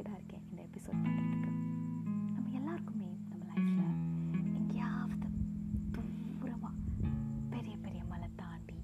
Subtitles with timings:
[0.00, 1.50] நினச்சிட்டு இருக்கேன் இந்த எபிசோட் பண்ணுறதுக்கு
[2.34, 3.90] நம்ம எல்லாருக்குமே நம்ம லைஃப்பில்
[4.58, 5.28] எங்கேயாவது
[5.92, 6.74] தூரமாக
[7.50, 8.78] பெரிய பெரிய மலை தாண்டி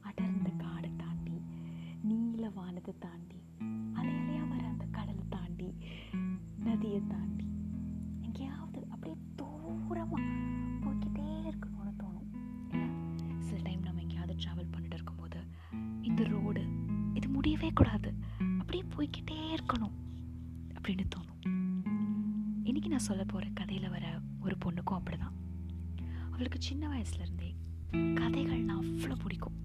[0.00, 1.36] அடர்ந்த காடு தாண்டி
[2.02, 3.40] நீல வானத்தை தாண்டி
[3.92, 5.74] அலை அலையாக வர அந்த கடல் தாண்டி
[6.58, 7.48] நதியை தாண்டி
[8.20, 10.22] எங்கேயாவது அப்படியே தூரமாக
[10.84, 12.30] போய்கிட்டே இருக்கணும்னு தோணும்.
[13.38, 15.40] சில டைம் நம்ம எங்கேயாவது ட்ராவல் பண்ணிட்டு இருக்கும்போது
[16.02, 16.64] இந்த ரோடு
[17.14, 18.14] இது முடியவே கூடாது.
[18.58, 19.94] அப்படியே போய்கிட்டே இருக்கணும்.
[20.84, 21.38] அப்படின்னு தோணும்.
[22.64, 25.36] இன்றைக்கி நான் சொல்ல போகிற கதையில் வர ஒரு பொண்ணுக்கும் அப்படி தான்
[26.30, 27.48] அவளுக்கு சின்ன வயசுலேருந்தே
[27.92, 29.56] கதைகள்னா அவ்வளோ பிடிக்கும்.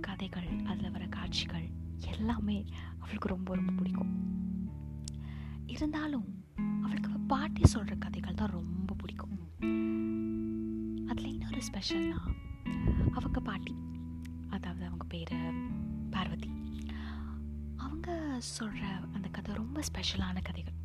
[0.00, 1.66] கதைகள் அதில் வர காட்சிகள்
[2.12, 2.64] எல்லாமே
[2.98, 4.12] அவளுக்கு ரொம்ப ரொம்ப பிடிக்கும்.
[5.66, 6.28] இருந்தாலும்
[6.82, 9.36] அவளுக்கு அவள் பாட்டி சொல்கிற கதைகள் தான் ரொம்ப பிடிக்கும்.
[11.06, 12.20] அதில் இன்னொரு ஸ்பெஷல்னா
[13.12, 13.76] அவங்க பாட்டி
[14.48, 15.36] அதாவது அவங்க பேர்
[16.10, 16.50] பார்வதி.
[17.76, 18.84] அவங்க சொல்கிற
[19.28, 20.76] அந்த கதை ரொம்ப ஸ்பெஷலான கதைகள்.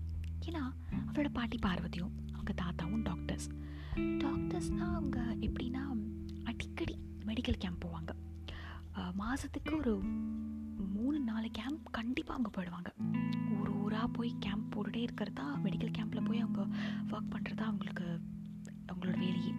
[0.48, 0.62] ஏன்னா
[1.08, 3.46] அவளோட பாட்டி பார்வதியும் அவங்க தாத்தாவும் டாக்டர்ஸ்
[4.24, 5.84] டாக்டர்ஸ்னால் அவங்க எப்படின்னா
[6.50, 6.96] அடிக்கடி
[7.28, 8.12] மெடிக்கல் கேம்ப் போவாங்க.
[9.22, 9.94] மாதத்துக்கு ஒரு
[10.96, 12.92] மூணு நாலு கேம்ப் கண்டிப்பாக அவங்க போயிடுவாங்க.
[13.62, 16.64] ஒரு ஊராக போய் கேம்ப் போட்டுகிட்டே இருக்கிறதா மெடிக்கல் கேம்பில் போய் அவங்க
[17.14, 18.08] ஒர்க் பண்ணுறதா அவங்களுக்கு
[18.92, 19.54] அவங்களோட வேலையே.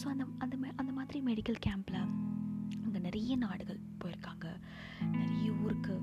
[0.00, 2.00] ஸோ அந்த அந்த அந்த மாதிரி மெடிக்கல் கேம்பில்
[2.82, 4.46] அவங்க நிறைய நாடுகள் போயிருக்காங்க.
[5.20, 5.96] நிறைய ஊருக்கு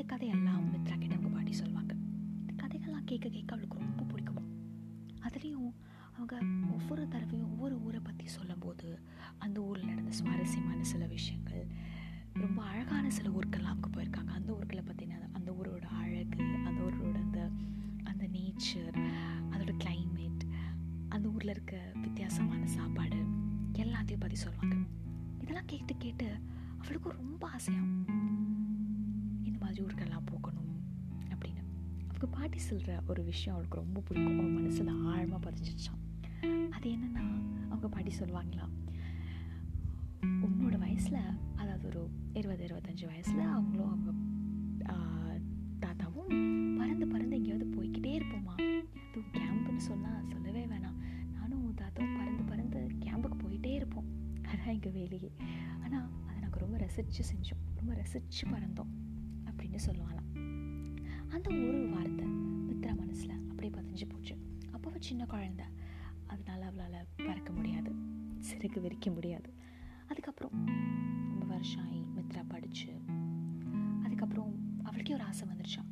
[0.00, 1.94] இந்த கதையெல்லாம் மித்ரா கிட்ட அவங்க பாட்டி சொல்லுவாங்க.
[2.40, 4.48] இந்த கதைகள்லாம் கேட்க கேட்க அவளுக்கு ரொம்ப பிடிக்கும்.
[5.20, 5.74] அதுலேயும்
[6.14, 6.38] அவங்க
[6.70, 8.98] ஒவ்வொரு தடவையும் ஒவ்வொரு ஊரை பற்றி சொல்லும்போது
[9.38, 11.66] அந்த ஊரில் நடந்த சுவாரஸ்யமான சில விஷயங்கள்
[12.34, 14.26] ரொம்ப அழகான சில ஊருக்கெல்லாம் அவங்க போயிருக்காங்க.
[14.26, 17.50] அந்த ஊர்களை பற்றின அந்த ஊரோட அழகு அந்த ஊரோட அந்த
[18.04, 18.96] அந்த நேச்சர்
[19.50, 20.50] அதோட கிளைமேட்
[21.08, 23.16] அந்த ஊரில் இருக்க வித்தியாசமான சாப்பாடு
[23.72, 24.76] எல்லாத்தையும் பற்றி சொல்லுவாங்க.
[25.40, 26.38] இதெல்லாம் கேட்டு கேட்டு
[26.78, 28.59] அவளுக்கும் ரொம்ப ஆசையாகும்.
[29.70, 30.70] இந்த மாதிரி ஊருக்கெல்லாம் போகணும்
[31.32, 31.62] அப்படின்னு.
[32.06, 34.38] அவங்க பாட்டி சொல்கிற ஒரு விஷயம் அவளுக்கு ரொம்ப பிடிக்கும்.
[34.38, 36.00] அவங்க மனசில் ஆழமாக பதிஞ்சிச்சான்
[36.70, 37.24] அது என்னென்னா
[37.68, 38.66] அவங்க பாட்டி சொல்லுவாங்களா
[40.46, 41.20] உன்னோட வயசில்
[41.54, 44.10] அதாவது ஒரு இருபது இருபத்தஞ்சி வயசில் அவங்களும் அவங்க
[45.84, 46.32] தாத்தாவும்
[46.78, 48.54] பறந்து பறந்து எங்கேயாவது போய்கிட்டே இருப்போமா?
[49.04, 50.98] அதுவும் கேம்புன்னு சொன்னால் சொல்லவே வேணாம்.
[51.36, 54.08] நானும் உன் தாத்தாவும் பறந்து பறந்து கேம்புக்கு போயிட்டே இருப்போம்.
[54.52, 55.32] அதான் எங்கள் வேலையே.
[55.84, 57.64] ஆனால் அதை நாங்கள் ரொம்ப ரசித்து செஞ்சோம்.
[57.76, 58.92] ரொம்ப ரசித்து பறந்தோம்.
[59.70, 60.28] அப்படின்னு சொல்லுவாங்களாம்.
[61.28, 62.26] அந்த ஒரு வார்த்தை
[62.68, 64.36] மித்ரா மனசில் அப்படியே பதிஞ்சு போச்சு.
[64.70, 65.62] அப்போ சின்ன குழந்த.
[66.26, 67.92] அதனால் அவளால் பறக்க முடியாது.
[68.50, 69.54] சிறகு விரிக்க முடியாது.
[70.08, 70.66] அதுக்கப்புறம்
[71.28, 73.00] ரொம்ப வருஷம் ஆகி மித்ரா படித்து
[74.02, 75.90] அதுக்கப்புறம் அவளுக்கே ஒரு ஆசை வந்துருச்சான்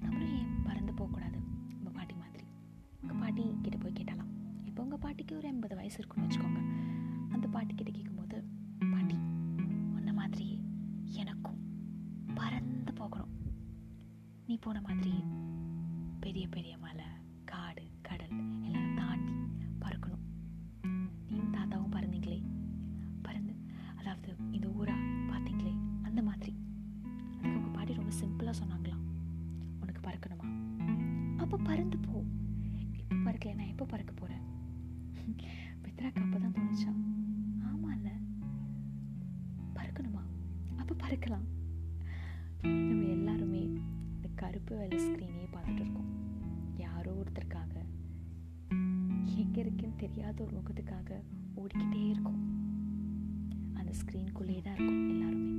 [0.00, 1.38] நம்மளும் ஏன் பறந்து போகக்கூடாது
[1.76, 2.44] உங்கள் பாட்டி மாதிரி.
[3.00, 4.30] உங்கள் பாட்டி கிட்ட போய் கேட்டாலாம்.
[4.64, 6.60] இப்போ உங்கள் பாட்டிக்கு ஒரு எண்பது வயசு இருக்குன்னு வச்சுக்கோங்க.
[7.32, 8.21] அந்த பாட்டி கிட்ட கேட்கும்போது
[14.52, 15.12] நீ போன மாதிரி
[16.20, 17.04] பெரிய பெரிய மலை
[17.44, 19.32] காடு கடல் எல்லாம் தாண்டி
[19.80, 20.24] பறக்கணும்.
[21.28, 22.42] நீயும் தாத்தாவும் பறந்தீங்களே?
[23.22, 23.54] பறந்து
[23.96, 24.96] அதாவது இந்த ஊரா
[25.28, 25.72] பார்த்தீங்களே?
[26.02, 26.56] அந்த மாதிரி.
[27.36, 29.04] அதுக்கு உங்கள் பாட்டி ரொம்ப சிம்பிளாக சொன்னாங்களாம்.
[29.80, 30.48] உனக்கு பறக்கணுமா?
[31.36, 32.24] அப்போ பறந்து போ.
[32.96, 34.44] இப்போ பறக்கல நான் எப்போ பறக்க போகிறேன்
[35.82, 36.92] பித்ராக்கு அப்போ தான் தோணுச்சா?
[37.64, 38.12] ஆமாம் இல்லை
[39.74, 40.24] பறக்கணுமா?
[40.76, 41.48] அப்போ பறக்கலாம்.
[42.62, 43.51] நம்ம எல்லாரும்
[44.42, 46.08] கருப்பு வேலை ஸ்க்ரீனையே பார்த்துட்டு இருக்கோம்.
[46.76, 47.74] யாரோ ஒருத்தருக்காக.
[49.36, 51.22] எங்கே இருக்குன்னு தெரியாத ஒரு முகத்துக்காக
[51.56, 52.40] ஓடிக்கிட்டே இருக்கும்.
[53.74, 55.50] அந்த ஸ்க்ரீனுக்குள்ளேயே தான் இருக்கும் எல்லாருமே.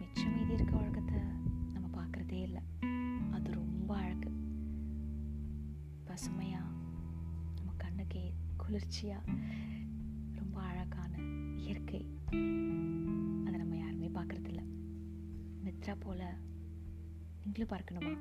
[0.00, 1.18] மிச்சம் மீதி இருக்க உலகத்தை
[1.72, 2.62] நம்ம பார்க்குறதே இல்லை.
[3.30, 4.30] அது ரொம்ப அழகு.
[6.04, 6.74] பசுமையாக
[7.54, 9.30] நம்ம கண்ணுக்கே குளிர்ச்சியாக
[10.32, 11.18] ரொம்ப அழகான
[11.56, 12.06] இயற்கை.
[13.46, 14.62] அதை நம்ம யாருமே பார்க்குறதில்ல.
[15.64, 16.54] மித்ரா போல்
[17.46, 18.18] நீங்களும் பார்க்கணுமா?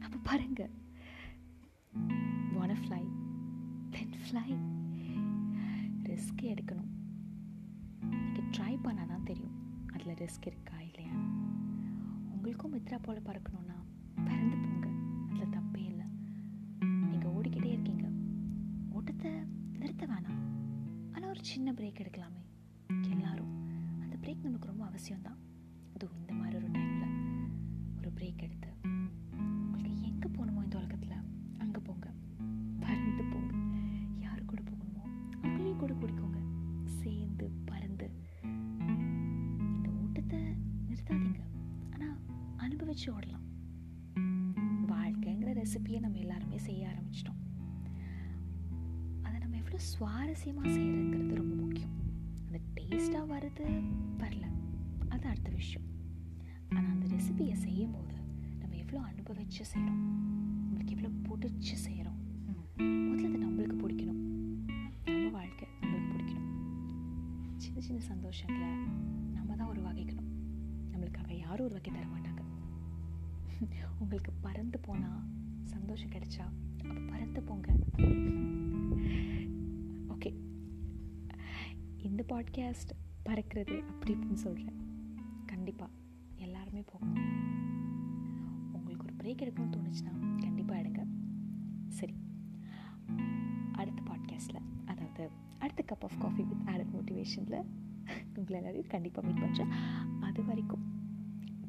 [0.00, 0.70] அப்போ பாருங்க.
[2.52, 3.10] வான ஃப்ளை
[3.90, 4.56] தென் ஃப்ளை
[6.02, 6.90] ரிஸ்க் எடுக்கணும்.
[8.00, 9.86] நீங்கள் ட்ரை பண்ணால் தான் தெரியும்.
[9.92, 11.14] அதில் ரிஸ்க் இருக்கா இல்லையா?
[12.30, 13.84] உங்களுக்கும் மித்ரா போல் பறக்கணும்னா
[14.24, 14.88] பறந்து போங்க.
[15.30, 16.06] அதில் தப்பே இல்லை.
[16.80, 18.10] நீங்கள் ஓடிக்கிட்டே இருக்கீங்க.
[18.90, 19.30] ஓட்டத்தை
[19.72, 20.42] நிறுத்த வேணாம்.
[21.12, 22.44] ஆனால் ஒரு சின்ன பிரேக் எடுக்கலாமே.
[23.10, 23.68] எல்லாரும்.
[24.00, 25.45] அந்த பிரேக் நமக்கு ரொம்ப அவசியம்தான்.
[28.36, 28.70] பிரேக் எடுத்து
[29.74, 31.14] உங்களுக்கு எங்கே போகணுமோ இந்த உலகத்தில்?
[31.58, 32.06] அங்கே போங்க.
[32.80, 33.52] பறந்து போங்க.
[34.18, 35.04] யார் கூட போகணுமோ
[35.42, 36.40] அவங்களையும் கூட பிடிக்கோங்க
[37.00, 38.08] சேர்ந்து பறந்து.
[39.76, 40.40] இந்த ஓட்டத்தை
[40.88, 41.40] நிறுத்தாதீங்க.
[41.92, 42.18] ஆனால்
[42.64, 43.46] அனுபவிச்சு ஓடலாம்.
[44.92, 47.40] வாழ்க்கைங்கிற ரெசிபியை நம்ம எல்லாருமே செய்ய ஆரம்பிச்சிட்டோம்.
[49.22, 51.94] அதை நம்ம எவ்வளோ சுவாரஸ்யமாக செய்கிறதுங்கிறது ரொம்ப முக்கியம்.
[52.46, 53.66] அந்த டேஸ்ட்டாக வர்றது
[54.18, 54.44] வரல
[55.08, 55.88] அது அடுத்த விஷயம்.
[56.68, 58.15] ஆனால் அந்த ரெசிபியை செய்யும்போது போது
[58.88, 60.02] எவ்வளோ அனுபவிச்சு செய்கிறோம்
[60.64, 62.18] நம்மளுக்கு எவ்வளோ பிடிச்சி செய்கிறோம்
[62.78, 64.18] முதல்ல அது நம்மளுக்கு பிடிக்கணும்.
[65.04, 66.52] நம்ம வாழ்க்கை நம்மளுக்கு பிடிக்கணும்.
[67.56, 68.86] சின்ன சின்ன சந்தோஷங்களை
[69.32, 70.30] நம்ம தான் உருவாக்கிக்கணும்.
[70.92, 72.42] நம்மளுக்காக யாரும் உருவாக்கி தர மாட்டாங்க.
[73.98, 75.22] உங்களுக்கு பறந்து போனால்
[75.62, 76.52] சந்தோஷம் கிடைச்சா
[76.88, 77.68] அப்போ பறந்து போங்க.
[80.08, 80.34] ஓகே
[81.96, 82.90] இந்த பாட்காஸ்ட்
[83.24, 84.76] பறக்கிறது அப்படி இப்படின்னு சொல்கிறேன்
[85.46, 85.90] கண்டிப்பாக
[89.36, 91.00] பிரேக் எடுக்கணும்னு தோணுச்சுன்னா கண்டிப்பாக எடுங்க.
[91.88, 92.14] சரி.
[93.72, 95.24] அடுத்த பாட்காஸ்ட்டில் அதாவது
[95.58, 97.58] அடுத்த cup of coffee with added மோட்டிவேஷனில்
[98.36, 99.72] உங்களை எல்லாரையும் கண்டிப்பாக மீட் பண்ணுறேன்
[100.20, 100.84] அது வரைக்கும்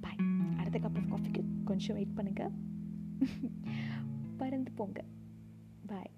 [0.01, 0.23] பாய்
[0.57, 2.53] அடுத்த கப் ஆஃப் காஃபிக்கு கொஞ்சம் வெயிட் பண்ணுங்கள்
[4.37, 5.03] பறந்து போங்க.
[5.85, 6.11] பாய்